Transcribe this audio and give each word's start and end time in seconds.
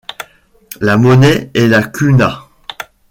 La 0.79 0.97
monnaie 0.97 1.51
est 1.53 1.67
la 1.67 1.83
kuna. 1.83 2.45